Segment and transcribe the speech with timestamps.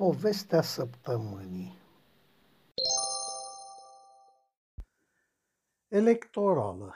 [0.00, 1.78] Povestea săptămânii
[5.88, 6.94] Electorală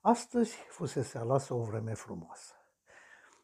[0.00, 2.54] Astăzi fusese alasă o vreme frumoasă.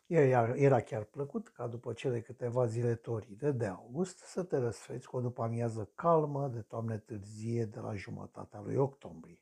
[0.07, 5.17] Era chiar plăcut ca după cele câteva zile toride de august să te răsfeți cu
[5.17, 9.41] o după amiază calmă de toamne târzie de la jumătatea lui octombrie.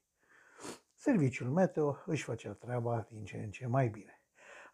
[0.95, 4.16] Serviciul meteo își făcea treaba din ce în ce mai bine.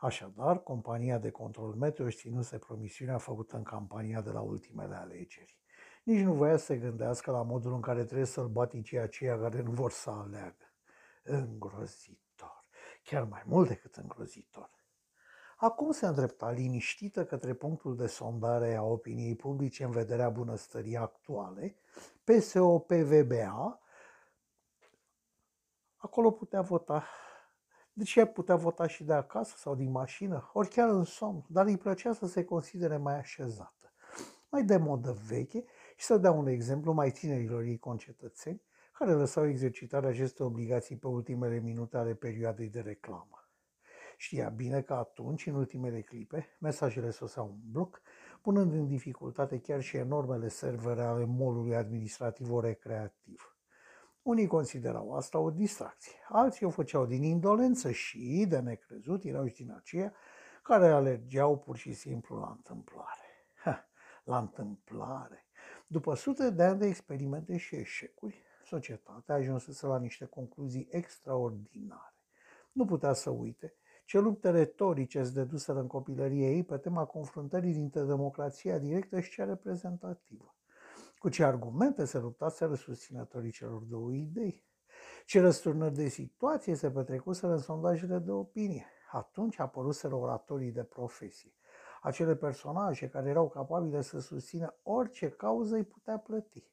[0.03, 5.59] Așadar, compania de control meteo își ținuse promisiunea făcută în campania de la ultimele alegeri.
[6.03, 9.63] Nici nu voia să se gândească la modul în care trebuie să-l baticii aceia care
[9.63, 10.73] nu vor să aleagă.
[11.23, 12.65] Îngrozitor,
[13.03, 14.71] chiar mai mult decât îngrozitor.
[15.57, 21.77] Acum se îndrepta liniștită către punctul de sondare a opiniei publice în vederea bunăstării actuale,
[22.25, 23.81] PSO-PVBA,
[25.97, 27.07] acolo putea vota
[27.93, 31.67] deci ea putea vota și de acasă sau din mașină, ori chiar în somn, dar
[31.67, 33.93] îi plăcea să se considere mai așezată,
[34.49, 35.65] mai de modă veche
[35.97, 41.07] și să dea un exemplu mai tinerilor ei concetățeni, care lăsau exercitarea aceste obligații pe
[41.07, 43.49] ultimele minute ale perioadei de reclamă.
[44.17, 48.03] Știa bine că atunci, în ultimele clipe, mesajele soseau în bloc,
[48.43, 53.52] punând în dificultate chiar și enormele servere ale molului administrativ-recreativ.
[54.23, 59.55] Unii considerau asta o distracție, alții o făceau din indolență și, de necrezut, erau și
[59.55, 60.13] din aceia
[60.63, 63.47] care alergeau pur și simplu la întâmplare.
[63.63, 63.89] Ha,
[64.25, 65.47] la întâmplare.
[65.87, 72.17] După sute de ani de experimente și eșecuri, societatea ajunsese la niște concluzii extraordinare.
[72.73, 77.73] Nu putea să uite ce lupte retorice îți deduseră în copilărie ei pe tema confruntării
[77.73, 80.55] dintre democrația directă și cea reprezentativă.
[81.23, 84.67] Cu ce argumente se luptaseră susținătorii celor două idei?
[85.27, 88.87] Ce răsturnări de situație se petrecuseră în sondajele de opinie?
[89.13, 91.53] Atunci apăruseră oratorii de profesie.
[92.01, 96.71] Acele personaje care erau capabile să susțină orice cauză îi putea plăti.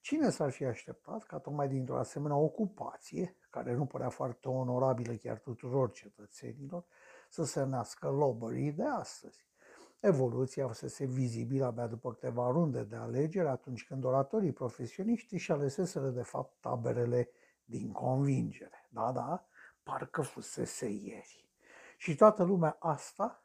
[0.00, 5.38] Cine s-ar fi așteptat ca tocmai dintr-o asemenea ocupație, care nu părea foarte onorabilă chiar
[5.38, 6.84] tuturor cetățenilor,
[7.28, 9.49] să se nască lobării de astăzi?
[10.00, 16.08] Evoluția fusese vizibilă abia după câteva runde de alegeri, atunci când oratorii profesioniști și aleseseră
[16.08, 17.30] de fapt taberele
[17.64, 18.88] din convingere.
[18.90, 19.46] Da, da,
[19.82, 21.48] parcă fusese ieri.
[21.96, 23.44] Și toată lumea asta,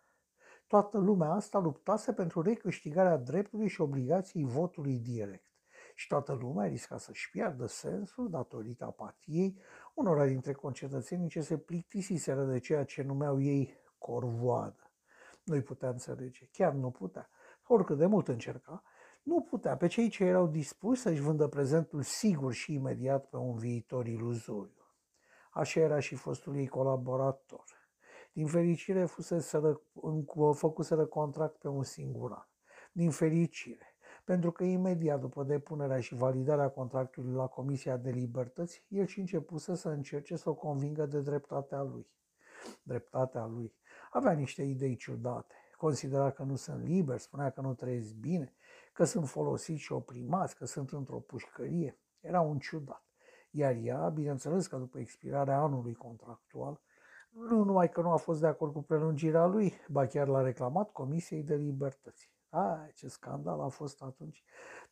[0.68, 5.52] toată lumea asta luptase pentru recâștigarea dreptului și obligației votului direct.
[5.96, 9.60] Și toată lumea risca să-și piardă sensul datorită apatiei
[9.94, 14.90] unora dintre concetățenii ce se plictisiseră de ceea ce numeau ei corvoadă
[15.46, 17.30] nu-i putea înțelege, chiar nu putea.
[17.68, 18.84] Oricât de mult încerca,
[19.24, 23.56] nu putea pe cei ce erau dispuși să-și vândă prezentul sigur și imediat pe un
[23.56, 24.86] viitor iluzoriu.
[25.52, 27.64] Așa era și fostul ei colaborator.
[28.34, 29.82] Din fericire fuseseră,
[30.54, 32.48] făcuseră contract pe un singur an.
[32.92, 39.06] Din fericire, pentru că imediat după depunerea și validarea contractului la Comisia de Libertăți, el
[39.06, 42.08] și începuse să încerce să o convingă de dreptatea lui.
[42.84, 43.74] Dreptatea lui.
[44.16, 45.56] Avea niște idei ciudate.
[45.78, 48.54] Considera că nu sunt liber, spunea că nu trăiesc bine,
[48.94, 51.98] că sunt folosiți și oprimați, că sunt într-o pușcărie.
[52.20, 53.04] Era un ciudat.
[53.50, 56.82] Iar ea, bineînțeles că după expirarea anului contractual,
[57.30, 60.92] nu numai că nu a fost de acord cu prelungirea lui, ba chiar l-a reclamat
[60.92, 62.32] Comisiei de Libertăți.
[62.50, 64.44] Ai, ce scandal a fost atunci.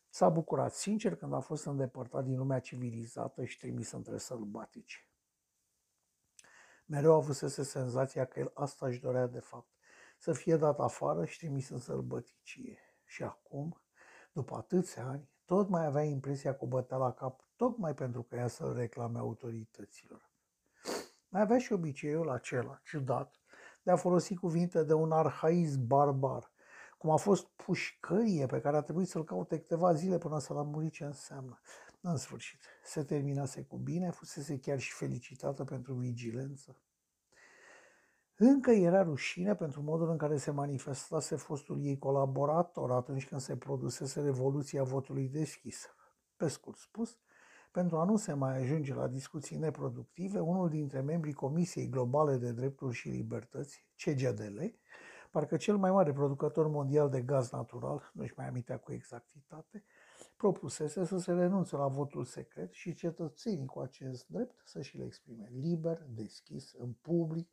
[0.08, 5.08] S-a bucurat sincer când a fost îndepărtat din lumea civilizată și trimis între sălbatici.
[6.94, 9.68] Mereu avusese senzația că el asta își dorea de fapt,
[10.18, 12.78] să fie dat afară și trimis în sălbăticie.
[13.04, 13.82] Și acum,
[14.32, 18.36] după atâția ani, tot mai avea impresia că o bătea la cap, tocmai pentru că
[18.36, 20.30] ea să-l reclame autorităților.
[21.28, 23.40] Mai avea și obiceiul acela, ciudat,
[23.82, 26.52] de a folosi cuvinte de un arhaism barbar,
[26.98, 30.90] cum a fost pușcărie pe care a trebuit să-l caute câteva zile până să lămuri
[30.90, 31.60] ce înseamnă.
[32.06, 36.76] În sfârșit, se terminase cu bine, fusese chiar și felicitată pentru vigilență.
[38.36, 43.56] Încă era rușine pentru modul în care se manifestase fostul ei colaborator atunci când se
[43.56, 45.86] produsese revoluția votului deschis.
[46.36, 47.18] Pe scurt spus,
[47.72, 52.52] pentru a nu se mai ajunge la discuții neproductive, unul dintre membrii Comisiei Globale de
[52.52, 54.60] Drepturi și Libertăți, CGDL,
[55.30, 59.84] parcă cel mai mare producător mondial de gaz natural, nu-și mai amintea cu exactitate,
[60.44, 65.04] propusese să se renunțe la votul secret și cetățenii cu acest drept să și le
[65.04, 67.48] exprime liber, deschis, în public,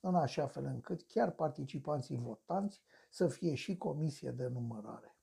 [0.00, 5.16] în așa fel încât chiar participanții votanți să fie și comisie de numărare.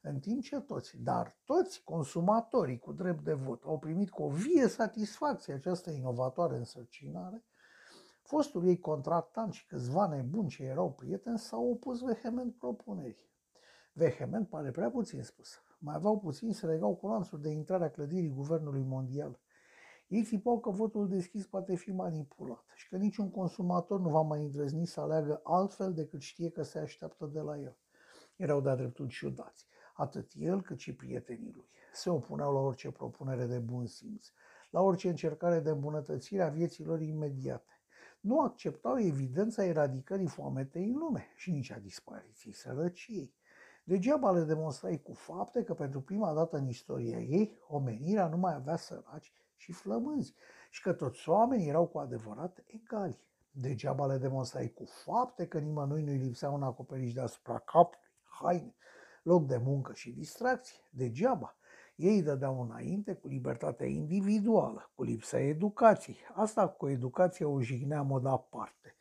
[0.00, 4.28] În timp ce toți, dar toți consumatorii cu drept de vot au primit cu o
[4.28, 7.44] vie satisfacție această inovatoare însărcinare,
[8.22, 13.30] fostul ei contractant și câțiva nebuni ce erau prieteni s-au opus vehement propunerii.
[13.92, 15.62] Vehement pare prea puțin spus.
[15.84, 19.40] Mai aveau puțin să legau cu lanțuri de intrarea clădirii Guvernului Mondial.
[20.08, 24.40] Ei țipau că votul deschis poate fi manipulat și că niciun consumator nu va mai
[24.40, 27.76] îndrăzni să aleagă altfel decât știe că se așteaptă de la el.
[28.36, 31.68] Erau de-a dreptul ciudați, atât el cât și prietenii lui.
[31.92, 34.26] Se opuneau la orice propunere de bun simț,
[34.70, 37.80] la orice încercare de îmbunătățire a vieților imediate.
[38.20, 43.34] Nu acceptau evidența eradicării foametei în lume și nici a dispariției sărăciei.
[43.84, 48.54] Degeaba le demonstrai cu fapte că pentru prima dată în istoria ei, omenirea nu mai
[48.54, 50.34] avea săraci și flămânzi
[50.70, 53.20] și că toți oamenii erau cu adevărat egali.
[53.50, 58.08] Degeaba le demonstrai cu fapte că nimănui nu-i lipsea un acoperiș deasupra capului,
[58.40, 58.74] haine,
[59.22, 60.78] loc de muncă și distracție.
[60.90, 61.56] Degeaba.
[61.96, 66.16] Ei dădeau înainte cu libertatea individuală, cu lipsa educației.
[66.34, 68.96] Asta cu educația o jignea în mod aparte.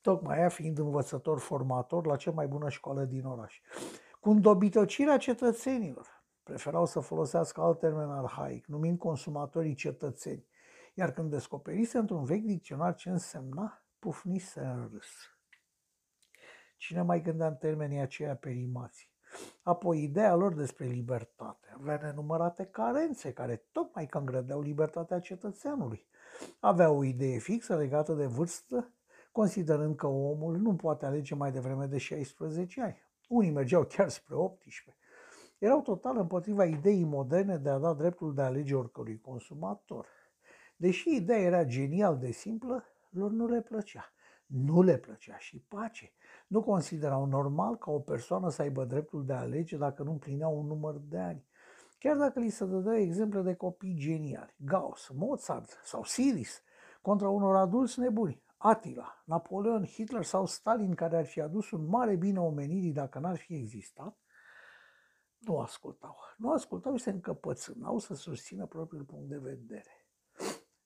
[0.00, 3.60] Tocmai ea fiind învățător formator la cea mai bună școală din oraș.
[4.26, 6.24] Cu îndobităcirea cetățenilor.
[6.42, 10.46] Preferau să folosească alt termen arhaic, numind consumatorii cetățeni.
[10.94, 15.06] Iar când descoperise într-un vechi dicționar ce însemna, pufnise în râs.
[16.76, 19.08] Cine mai gândea în termenii aceia perimații?
[19.62, 26.06] Apoi, ideea lor despre libertate avea nenumărate carențe care tocmai că îngrădeau libertatea cetățeanului.
[26.60, 28.92] Avea o idee fixă legată de vârstă,
[29.32, 33.05] considerând că omul nu poate alege mai devreme de 16 ani.
[33.26, 34.96] Unii mergeau chiar spre 18.
[35.58, 40.06] Erau total împotriva ideii moderne de a da dreptul de a alege oricărui consumator.
[40.76, 44.12] Deși ideea era genial de simplă, lor nu le plăcea.
[44.46, 46.12] Nu le plăcea și pace.
[46.46, 50.48] Nu considerau normal ca o persoană să aibă dreptul de a alege dacă nu împlinea
[50.48, 51.44] un număr de ani.
[51.98, 56.62] Chiar dacă li se dădea exemple de copii geniali, Gauss, Mozart sau Siris,
[57.02, 62.16] contra unor adulți nebuni, Attila, Napoleon, Hitler sau Stalin, care ar fi adus un mare
[62.16, 64.18] bine omenirii dacă n-ar fi existat,
[65.38, 66.16] nu ascultau.
[66.36, 70.06] Nu ascultau și se încăpățânau să susțină propriul punct de vedere.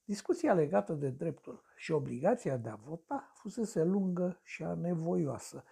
[0.05, 5.65] Discuția legată de dreptul și obligația de a vota fusese lungă și anevoioasă.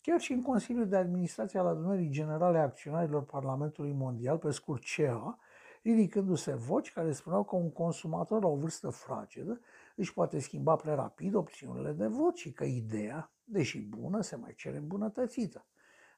[0.00, 4.82] Chiar și în Consiliul de Administrație al Adunării Generale a Acționarilor Parlamentului Mondial, pe scurt
[4.82, 5.38] CEA,
[5.82, 9.60] ridicându-se voci care spuneau că un consumator la o vârstă fragedă
[9.96, 14.54] își poate schimba prea rapid opțiunile de vot și că ideea, deși bună, se mai
[14.54, 15.66] cere îmbunătățită.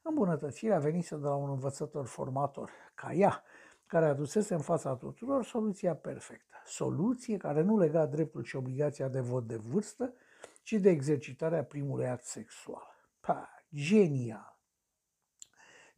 [0.01, 3.43] Îmbunătățirea venise de la un învățător formator, ca ea,
[3.85, 6.55] care adusese în fața tuturor soluția perfectă.
[6.65, 10.13] Soluție care nu lega dreptul și obligația de vot de vârstă,
[10.63, 12.95] ci de exercitarea primului act sexual.
[13.19, 14.59] Pa, genial!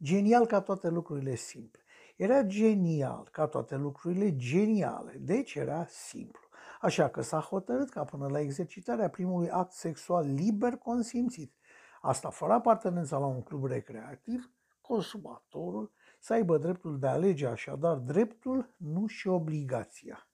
[0.02, 1.80] Genial ca toate lucrurile simple.
[2.16, 6.41] Era genial ca toate lucrurile geniale, deci era simplu.
[6.82, 11.54] Așa că s-a hotărât ca până la exercitarea primului act sexual liber consimțit,
[12.00, 17.96] asta fără apartenența la un club recreativ, consumatorul să aibă dreptul de a alege, așadar
[17.96, 20.28] dreptul, nu și obligația.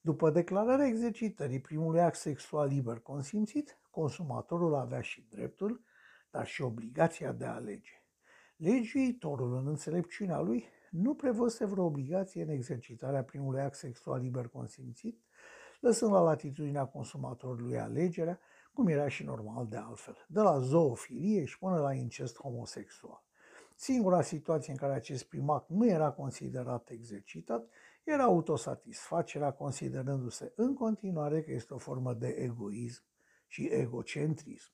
[0.00, 5.84] După declararea exercitării primului act sexual liber consimțit, consumatorul avea și dreptul,
[6.30, 8.04] dar și obligația de a alege.
[8.56, 15.25] Legiuitorul, în înțelepciunea lui, nu prevăse vreo obligație în exercitarea primului act sexual liber consimțit,
[15.80, 18.40] lăsând la latitudinea consumatorului alegerea,
[18.72, 23.24] cum era și normal de altfel, de la zoofilie și până la incest homosexual.
[23.74, 27.68] Singura situație în care acest primat nu era considerat exercitat
[28.06, 33.02] era autosatisfacerea, considerându-se în continuare că este o formă de egoism
[33.46, 34.72] și egocentrism.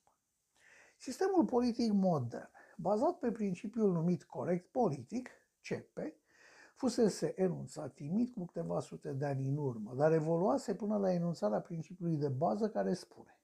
[0.97, 5.29] Sistemul politic modern, bazat pe principiul numit corect politic,
[5.61, 5.97] CP,
[6.75, 11.61] fusese enunțat timid cu câteva sute de ani în urmă, dar evoluase până la enunțarea
[11.61, 13.37] principiului de bază care spune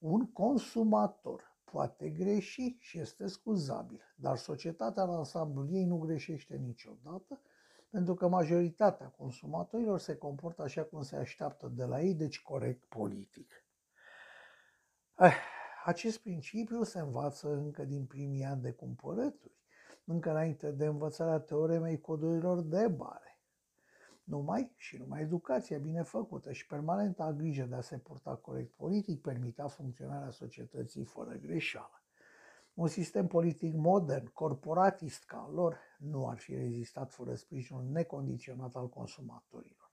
[0.00, 7.40] un consumator poate greși și este scuzabil, dar societatea în ansamblul ei nu greșește niciodată,
[7.90, 12.84] pentru că majoritatea consumatorilor se comportă așa cum se așteaptă de la ei, deci corect
[12.84, 13.64] politic.
[15.18, 15.34] Eh,
[15.84, 19.59] acest principiu se învață încă din primii ani de cumpărături,
[20.10, 23.38] încă înainte de învățarea teoremei codurilor de bare.
[24.24, 29.20] Numai și numai educația bine făcută și permanenta grijă de a se purta corect politic
[29.20, 32.02] permita funcționarea societății fără greșeală.
[32.74, 38.74] Un sistem politic modern, corporatist ca al lor, nu ar fi rezistat fără sprijinul necondiționat
[38.74, 39.90] al consumatorilor.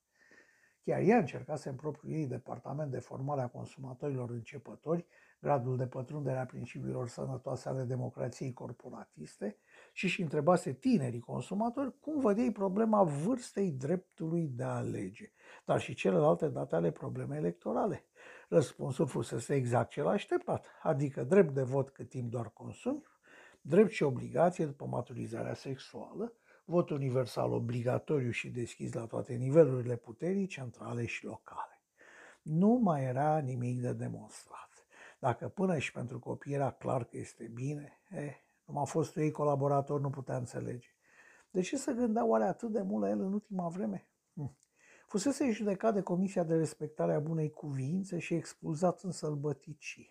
[0.84, 5.06] Chiar ea încercase în propriul ei departament de formare a consumatorilor începători
[5.40, 9.58] gradul de pătrundere a principiilor sănătoase ale democrației corporatiste
[9.94, 15.32] și își întrebase tinerii consumatori cum văd ei problema vârstei dreptului de a alege,
[15.66, 18.06] dar și celelalte date ale problemei electorale.
[18.50, 23.04] Răspunsul fusese exact cel așteptat, adică drept de vot cât timp doar consumi,
[23.62, 26.34] drept și obligație după maturizarea sexuală,
[26.66, 31.82] vot universal obligatoriu și deschis la toate nivelurile puterii, centrale și locale.
[32.42, 34.67] Nu mai era nimic de demonstrat.
[35.20, 39.32] Dacă până și pentru copii era clar că este bine, eh, cum a fost ei
[39.32, 40.88] colaborator, nu putea înțelege.
[41.52, 44.08] De ce să gândea oare atât de mult la el în ultima vreme?
[44.34, 44.58] Hm.
[45.08, 50.10] Fusese judecat de Comisia de Respectare a Bunei Cuvințe și expulzat în sălbăticii.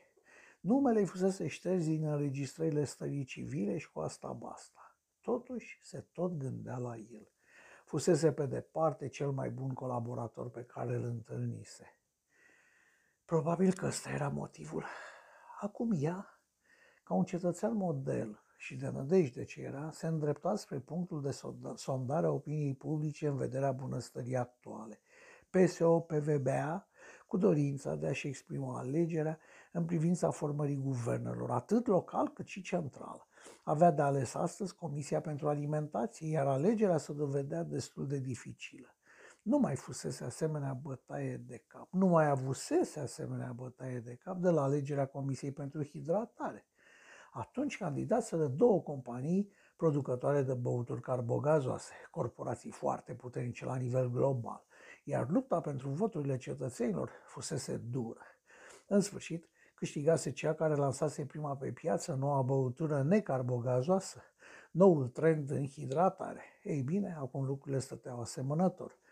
[0.61, 4.97] Numele îi fusese șters din înregistrările stării civile și cu asta basta.
[5.21, 7.29] Totuși se tot gândea la el.
[7.85, 11.96] Fusese pe departe cel mai bun colaborator pe care îl întâlnise.
[13.26, 14.85] Probabil că ăsta era motivul.
[15.61, 16.40] Acum ea,
[17.04, 21.38] ca un cetățean model și de nădejde ce era, se îndrepta spre punctul de
[21.75, 25.00] sondare a opiniei publice în vederea bunăstării actuale.
[25.50, 26.88] PSO-PVBA
[27.26, 29.38] cu dorința de a-și exprima alegerea
[29.73, 33.26] în privința formării guvernelor, atât local cât și central.
[33.62, 38.96] Avea de ales astăzi Comisia pentru Alimentație, iar alegerea se dovedea destul de dificilă.
[39.47, 44.50] Nu mai fusese asemenea bătaie de cap, nu mai avusese asemenea bătaie de cap de
[44.50, 46.67] la alegerea Comisiei pentru Hidratare.
[47.33, 54.67] Atunci candidaseră două companii producătoare de băuturi carbogazoase, corporații foarte puternice la nivel global,
[55.05, 58.21] iar lupta pentru voturile cetățenilor fusese dură.
[58.87, 64.23] În sfârșit, câștigase cea care lansase prima pe piață noua băutură necarbogazoasă,
[64.71, 66.43] noul trend în hidratare.
[66.62, 69.05] Ei bine, acum lucrurile stăteau asemănător.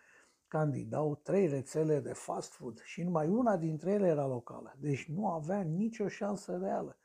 [0.49, 5.31] Candidau trei rețele de fast food și numai una dintre ele era locală, deci nu
[5.31, 6.99] avea nicio șansă reală.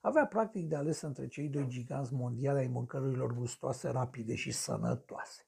[0.00, 5.46] Avea practic de ales între cei doi giganți mondiali ai mâncărurilor gustoase, rapide și sănătoase.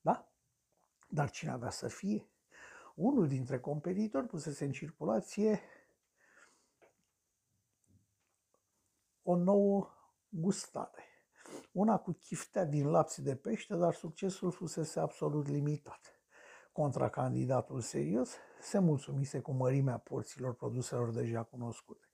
[0.00, 0.28] Da?
[1.08, 2.28] Dar cine avea să fie?
[2.94, 5.60] Unul dintre competitori pusese în circulație
[9.22, 9.90] o nouă
[10.28, 11.04] gustare.
[11.72, 16.17] Una cu chiftea din lapsi de pește, dar succesul fusese absolut limitat.
[16.78, 22.08] Contra candidatul serios se mulțumise cu mărimea porților produselor deja cunoscute.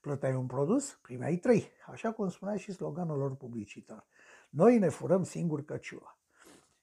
[0.00, 4.06] Plăteai un produs, primeai trei, așa cum spunea și sloganul lor publicitar.
[4.50, 6.18] Noi ne furăm singur căciula.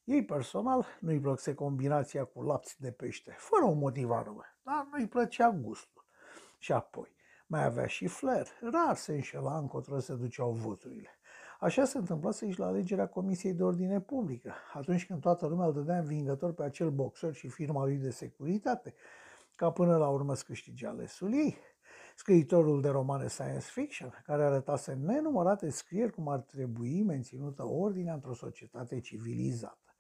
[0.04, 5.08] Ei personal nu-i plăcse combinația cu lapsi de pește, fără un motiv anume, dar nu-i
[5.08, 6.06] plăcea gustul.
[6.58, 7.16] Și apoi,
[7.48, 11.19] mai avea și flair, rar se înșela încotro se duceau voturile.
[11.62, 15.74] Așa se întâmpla și la alegerea Comisiei de Ordine Publică, atunci când toată lumea îl
[15.74, 18.94] dădea învingător pe acel boxer și firma lui de securitate,
[19.56, 21.58] ca până la urmă să câștige alesul ei
[22.16, 28.34] scriitorul de romane science fiction, care arătase nenumărate scrieri cum ar trebui menținută ordinea într-o
[28.34, 29.98] societate civilizată.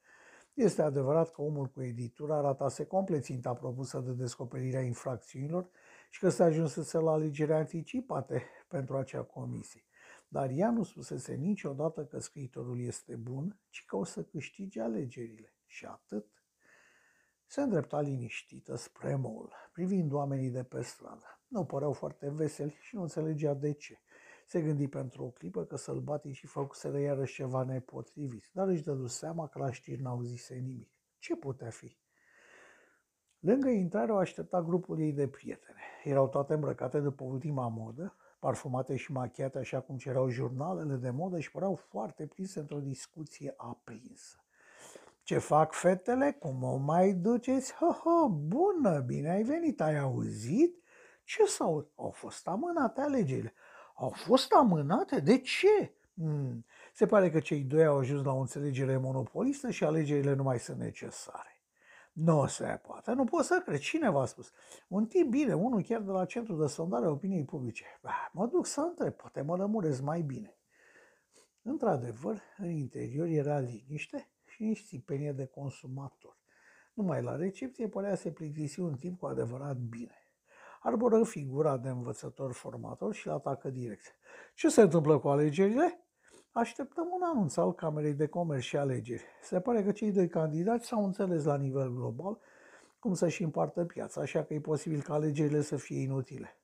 [0.53, 5.69] Este adevărat că omul cu editura arătase complet ținta propusă de descoperirea infracțiunilor
[6.09, 9.83] și că se ajunsese la alegeri anticipate pentru acea comisie.
[10.31, 15.53] Dar ea nu spusese niciodată că scriitorul este bun, ci că o să câștige alegerile.
[15.65, 16.25] Și atât.
[17.45, 21.41] Se îndrepta liniștită spre mol, privind oamenii de pe stradă.
[21.47, 23.99] Nu păreau foarte veseli și nu înțelegea de ce.
[24.45, 29.07] Se gândi pentru o clipă că sălbatii și făcuseră iarăși ceva nepotrivit, dar își dădu
[29.07, 30.91] seama că la știri n-auzise nimic.
[31.17, 31.97] Ce putea fi?
[33.39, 35.81] Lângă intrare o aștepta grupul ei de prietene.
[36.03, 41.39] Erau toate îmbrăcate după ultima modă, parfumate și machiate așa cum cerau jurnalele de modă
[41.39, 44.43] și păreau foarte prinse într-o discuție aprinsă.
[45.23, 46.31] Ce fac fetele?
[46.31, 47.73] Cum o mai duceți?
[47.73, 50.83] Ho, ho, bună, bine ai venit, ai auzit?
[51.23, 51.91] Ce s-au?
[51.95, 53.53] Au fost amânate alegerile.
[53.95, 55.19] Au fost amânate?
[55.19, 55.93] De ce?
[56.13, 56.65] Hmm.
[56.93, 60.59] Se pare că cei doi au ajuns la o înțelegere monopolistă și alegerile nu mai
[60.59, 61.58] sunt necesare.
[62.23, 63.79] Nu se poate, nu pot să cred.
[63.79, 64.51] Cine v-a spus?
[64.87, 67.85] Un tip bine, unul chiar de la Centrul de Sondare a Opiniei Publice.
[68.01, 70.57] Bah, mă duc să întreb, poate mă lămuresc mai bine.
[71.61, 76.37] Într-adevăr, în interior era liniște și nici țipenie de consumator.
[76.93, 80.23] Numai la recepție părea să plictisi un timp cu adevărat bine
[80.79, 84.15] arboră figura de învățător formator și atacă direct.
[84.55, 86.08] Ce se întâmplă cu alegerile?
[86.59, 89.23] Așteptăm un anunț al Camerei de Comerț și Alegeri.
[89.41, 92.39] Se pare că cei doi candidați s-au înțeles la nivel global
[92.99, 96.57] cum să-și împartă piața, așa că e posibil ca alegerile să fie inutile.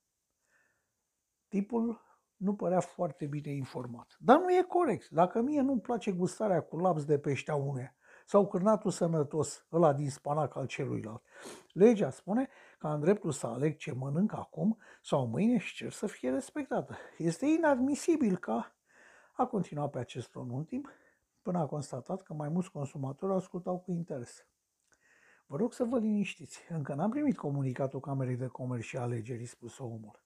[1.47, 2.01] Tipul
[2.35, 4.17] nu părea foarte bine informat.
[4.19, 5.09] Dar nu e corect.
[5.09, 9.93] Dacă mie nu-mi place gustarea cu laps de pește a uneia, sau cârnatul sănătos, ăla
[9.93, 11.23] din spanac al celuilalt.
[11.71, 12.49] Legea spune
[12.79, 16.97] că am dreptul să aleg ce mănânc acum sau mâine și cer să fie respectată.
[17.17, 18.74] Este inadmisibil ca
[19.37, 20.89] a continuat pe acest ton un timp,
[21.41, 24.45] până a constatat că mai mulți consumatori ascultau cu interes.
[25.45, 29.77] Vă rog să vă liniștiți, încă n-am primit comunicatul Camerei de Comerț și Alegeri, spus
[29.77, 30.23] omul.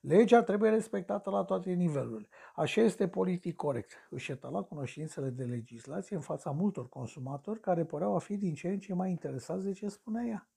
[0.00, 2.28] Legea trebuie respectată la toate nivelurile.
[2.54, 3.90] Așa este politic corect.
[4.10, 8.68] Își etala cunoștințele de legislație în fața multor consumatori care păreau a fi din ce
[8.68, 10.48] în ce mai interesați de ce spunea ea.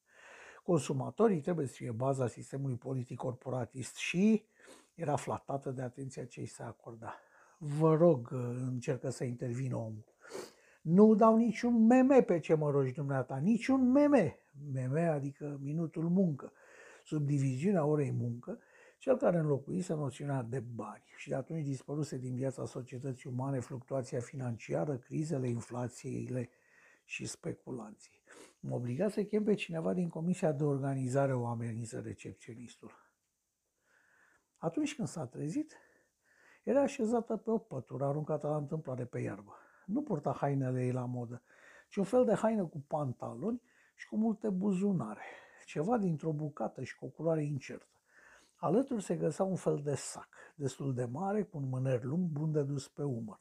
[0.63, 4.45] Consumatorii trebuie să fie baza sistemului politic corporatist și
[4.93, 7.15] era flatată de atenția ce îi se acorda.
[7.65, 8.32] Vă rog,
[8.67, 10.03] încercă să intervină omul.
[10.82, 14.38] Nu dau niciun meme pe ce mă rogi dumneata, niciun meme.
[14.74, 16.51] Meme adică minutul muncă.
[17.03, 18.60] Sub diviziunea orei muncă,
[18.98, 24.20] cel care înlocuise noțiunea de bani și de atunci dispăruse din viața societății umane fluctuația
[24.20, 26.50] financiară, crizele, inflațiile
[27.05, 28.22] și speculanții.
[28.60, 32.91] Mă obliga să chem pe cineva din comisia de organizare o amenință recepționistul.
[34.58, 35.74] Atunci când s-a trezit,
[36.63, 39.53] era așezată pe o pătură aruncată la întâmplare pe iarbă.
[39.86, 41.41] Nu purta hainele ei la modă,
[41.89, 43.62] ci un fel de haină cu pantaloni
[43.96, 45.22] și cu multe buzunare,
[45.65, 47.88] ceva dintr-o bucată și cu o culoare incertă.
[48.55, 52.51] Alături se găsea un fel de sac, destul de mare, cu un mâner lung, bun
[52.51, 53.39] de dus pe umăr.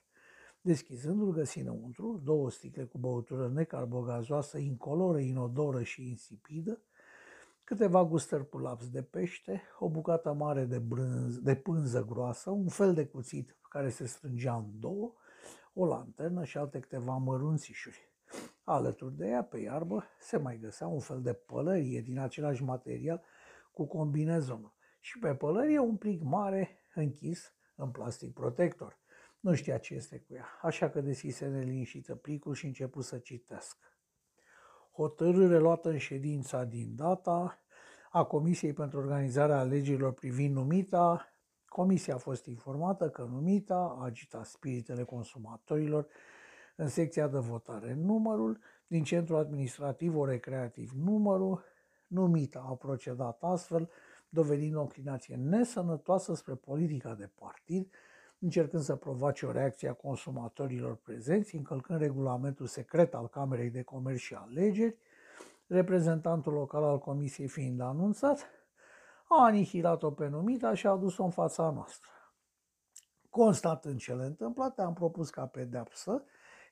[0.60, 6.80] Deschizându-l găsi înăuntru două sticle cu băutură necarbogazoasă, incoloră, inodoră și insipidă,
[7.72, 12.68] câteva gustări cu laps de pește, o bucată mare de, brânz, de pânză groasă, un
[12.68, 15.14] fel de cuțit care se strângea în două,
[15.74, 18.12] o lanternă și alte câteva mărunțișuri.
[18.64, 23.22] Alături de ea, pe iarbă, se mai găsea un fel de pălărie din același material
[23.72, 28.98] cu combinezonul și pe pălărie un plic mare închis în plastic protector.
[29.40, 33.86] Nu știa ce este cu ea, așa că deschise neliniștită plicul și început să citească.
[34.92, 37.61] Hotărâre luată în ședința din data
[38.14, 41.32] a Comisiei pentru Organizarea Alegerilor privind numita,
[41.68, 46.06] Comisia a fost informată că numita a agitat spiritele consumatorilor
[46.76, 47.94] în secția de votare.
[47.94, 51.64] Numărul din centrul administrativ o recreativ numărul,
[52.06, 53.90] numita a procedat astfel,
[54.28, 57.90] dovedind o înclinație nesănătoasă spre politica de partid,
[58.38, 64.18] încercând să provoace o reacție a consumatorilor prezenți, încălcând regulamentul secret al Camerei de Comerț
[64.18, 64.96] și Alegeri,
[65.72, 68.50] reprezentantul local al comisiei fiind anunțat,
[69.28, 72.10] a anihilat-o pe numita și a adus-o în fața noastră.
[73.30, 76.24] Constatând cele întâmplate, am propus ca pedeapsă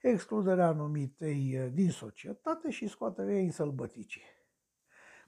[0.03, 4.23] excluderea numitei eh, din societate și scoaterea ei în sălbăticie.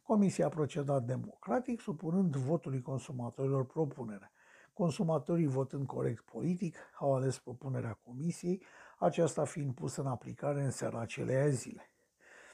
[0.02, 4.32] Comisia a procedat democratic, supunând votului consumatorilor propunerea.
[4.72, 8.62] Consumatorii, votând corect politic, au ales propunerea comisiei,
[8.98, 11.91] aceasta fiind pusă în aplicare în seara acelei zile.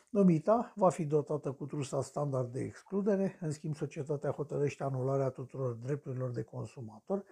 [0.09, 5.73] Numita va fi dotată cu trusa standard de excludere, în schimb societatea hotărăște anularea tuturor
[5.73, 7.25] drepturilor de consumator,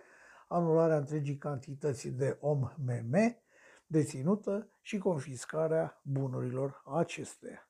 [0.49, 3.37] anularea întregii cantități de OM-MM
[3.87, 7.67] deținută și confiscarea bunurilor acesteia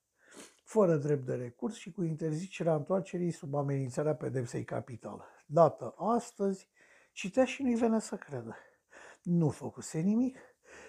[0.67, 5.23] fără drept de recurs și cu interzicerea întoarcerii sub amenințarea pedepsei capitale.
[5.47, 6.69] Dată astăzi,
[7.13, 8.57] citea și nu-i vene să credă.
[9.23, 10.39] Nu făcuse nimic,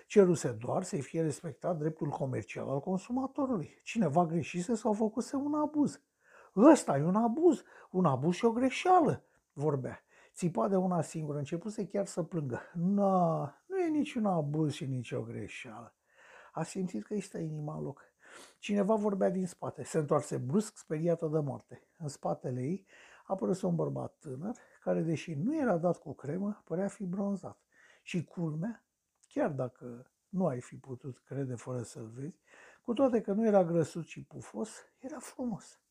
[0.08, 3.80] ceruse doar să-i fie respectat dreptul comercial al consumatorului.
[3.84, 6.02] Cineva greșise sau făcuse un abuz.
[6.56, 10.02] Ăsta e un abuz, un abuz și o greșeală, vorbea.
[10.34, 12.62] Țipa de una singură, începuse chiar să plângă.
[12.74, 15.96] Nu, nu e niciun abuz și nicio greșeală.
[16.52, 18.02] A simțit că îi stă inima în loc.
[18.60, 19.84] Cineva vorbea din spate.
[19.84, 21.88] Se întoarse brusc, speriată de moarte.
[21.98, 22.86] În spatele ei
[23.26, 27.60] apăruse un bărbat tânăr, care, deși nu era dat cu cremă, părea fi bronzat.
[28.02, 28.87] Și culmea,
[29.38, 32.40] chiar dacă nu ai fi putut crede fără să-l vezi,
[32.82, 34.70] cu toate că nu era grăsut și pufos,
[35.00, 35.82] era frumos.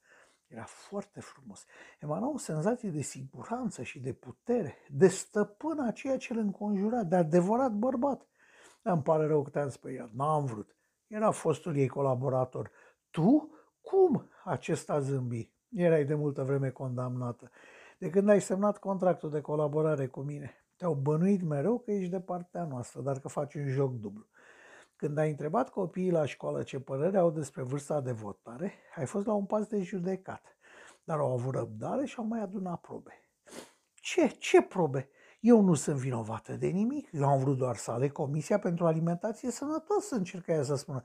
[0.46, 1.64] Era foarte frumos.
[2.00, 7.02] Emana o senzație de siguranță și de putere, de stăpân a ceea ce îl înconjura,
[7.02, 8.26] de adevărat bărbat.
[8.82, 10.76] Îmi pare rău că te-am speriat, n-am vrut.
[11.06, 12.70] Era fostul ei colaborator.
[13.10, 13.50] Tu?
[13.80, 14.30] Cum?
[14.44, 15.52] Acesta zâmbi.
[15.68, 17.50] Erai de multă vreme condamnată.
[17.98, 22.20] De când ai semnat contractul de colaborare cu mine, te-au bănuit mereu că ești de
[22.20, 24.26] partea noastră, dar că faci un joc dublu.
[24.96, 29.26] Când ai întrebat copiii la școală ce părere au despre vârsta de votare, ai fost
[29.26, 30.56] la un pas de judecat,
[31.04, 33.12] dar au avut răbdare și au mai adunat probe.
[33.94, 34.26] Ce?
[34.26, 35.08] Ce probe?
[35.40, 39.50] Eu nu sunt vinovată de nimic, eu am vrut doar să aleg Comisia pentru Alimentație
[39.50, 41.02] Sănătoasă, încerca ea să spună.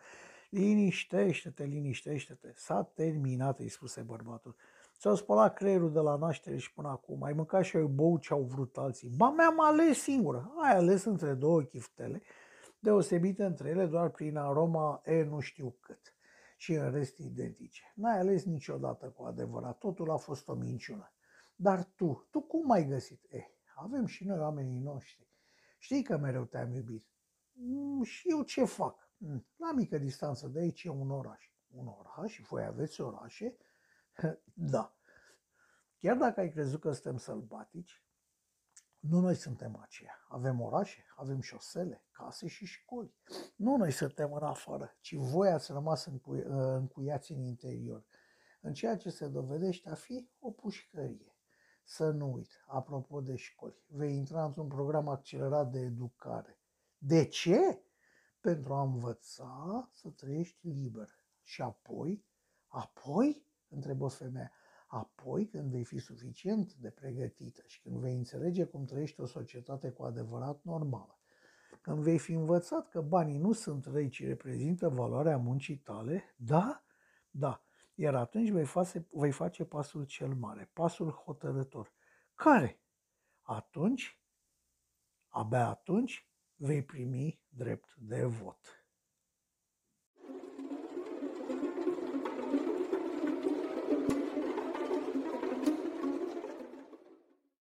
[0.49, 2.51] Liniștește-te, liniștește-te.
[2.55, 4.55] S-a terminat, îi spuse bărbatul.
[5.01, 7.23] Ți-au spălat creierul de la naștere și până acum.
[7.23, 9.09] Ai mâncat și ai băut ce au vrut alții.
[9.15, 10.53] Ba, mi-am ales singură.
[10.57, 12.21] Ai ales între două chiftele,
[12.79, 16.15] deosebite între ele doar prin aroma e nu știu cât.
[16.57, 17.93] Și în rest identice.
[17.95, 19.77] N-ai ales niciodată cu adevărat.
[19.77, 21.13] Totul a fost o minciună.
[21.55, 23.25] Dar tu, tu cum ai găsit?
[23.29, 25.27] Eh, avem și noi oamenii noștri.
[25.77, 27.05] Știi că mereu te-am iubit.
[27.51, 29.09] Mm, și eu ce fac?
[29.17, 31.51] Mm, la mică distanță de aici e un oraș.
[31.67, 32.31] Un oraș?
[32.31, 33.55] Și voi aveți orașe?
[34.53, 34.95] Da.
[35.97, 38.03] Chiar dacă ai crezut că suntem sălbatici,
[39.01, 40.25] Nu noi suntem aceia.
[40.29, 43.15] Avem orașe, avem șosele, case și școli.
[43.55, 48.05] Nu noi suntem în afară, ci voi ați rămas încuiați în interior,
[48.61, 51.35] în ceea ce se dovedește a fi o pușcărie.
[51.83, 56.59] Să nu uit, apropo de școli, vei intra într-un program accelerat de educare.
[56.97, 57.83] De ce?
[58.39, 61.09] Pentru a învăța să trăiești liber.
[61.43, 62.25] Și apoi,
[62.67, 64.51] apoi, întrebă femeia,
[64.87, 69.89] apoi când vei fi suficient de pregătită și când vei înțelege cum trăiește o societate
[69.89, 71.19] cu adevărat normală,
[71.81, 76.85] când vei fi învățat că banii nu sunt răi, ci reprezintă valoarea muncii tale, da,
[77.29, 81.93] da, iar atunci vei face, vei face pasul cel mare, pasul hotărător.
[82.35, 82.81] Care?
[83.41, 84.21] Atunci,
[85.27, 88.80] abia atunci, vei primi drept de vot.